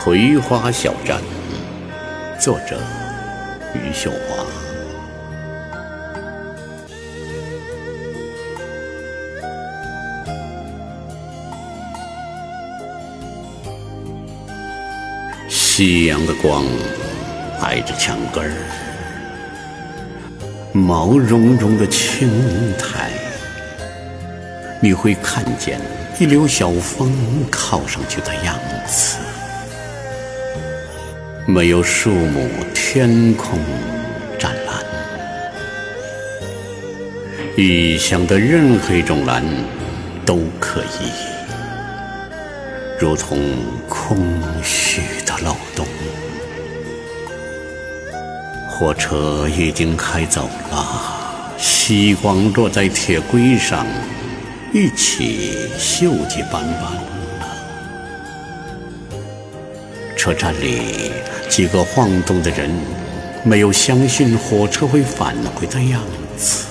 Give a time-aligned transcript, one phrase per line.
[0.00, 1.20] 葵花小站，
[2.38, 2.80] 作者
[3.74, 4.46] 余秀华。
[15.48, 16.64] 夕阳的光
[17.60, 18.54] 挨着墙根儿，
[20.72, 22.30] 毛茸茸的青
[22.78, 23.10] 苔，
[24.80, 25.80] 你会看见
[26.20, 27.12] 一溜小风
[27.50, 28.87] 靠上去的样子。
[31.50, 33.58] 没有树木，天空
[34.38, 34.84] 湛蓝，
[37.56, 39.42] 异乡的任何一种蓝
[40.26, 41.10] 都可以，
[43.00, 43.38] 如同
[43.88, 44.18] 空
[44.62, 45.86] 虚的漏洞。
[48.68, 53.86] 火车已经开走了，夕光落在铁轨上，
[54.74, 56.92] 一起锈迹斑斑。
[60.18, 61.12] 车站里
[61.48, 62.68] 几个晃动的人，
[63.44, 66.02] 没有相信火车会返回的样
[66.36, 66.66] 子。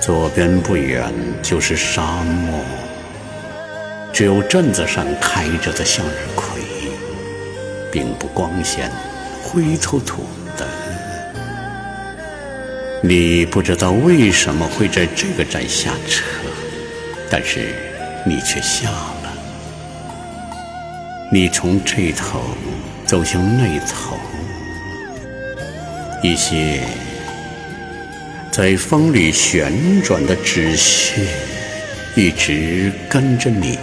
[0.00, 1.12] 左边不远
[1.42, 2.60] 就是沙漠，
[4.12, 6.62] 只有镇子上开着的向日葵，
[7.90, 8.88] 并不光鲜。
[9.42, 10.24] 灰秃秃
[10.56, 10.64] 的，
[13.02, 16.24] 你不知道为什么会在这个站下车，
[17.28, 17.74] 但是
[18.24, 19.19] 你却下了。
[21.32, 22.40] 你从这头
[23.06, 24.18] 走向那头，
[26.24, 26.80] 一些
[28.50, 31.24] 在风里旋转的纸屑
[32.16, 33.78] 一直跟着你。